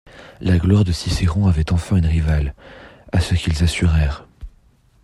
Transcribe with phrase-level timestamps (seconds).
[0.39, 2.55] La gloire de Cicéron avait enfin une rivale,
[3.11, 4.25] à ce qu'ils assurèrent.